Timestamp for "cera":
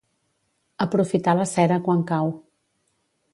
1.51-1.77